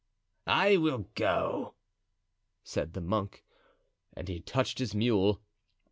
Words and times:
"I 0.47 0.77
will 0.77 1.09
go," 1.13 1.75
said 2.63 2.93
the 2.93 3.01
monk. 3.01 3.43
And 4.13 4.27
he 4.29 4.39
touched 4.39 4.79
his 4.79 4.95
mule. 4.95 5.43